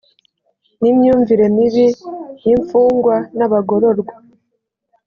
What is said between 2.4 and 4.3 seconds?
y imfungwa n abagororwa